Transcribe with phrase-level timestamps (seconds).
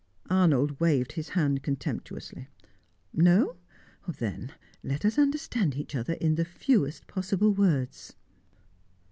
[0.31, 2.47] Arnold waved his hand contemptuously.
[3.13, 3.57] "No?
[4.07, 4.51] Then
[4.83, 8.15] let us understand each other in the fewest possible words."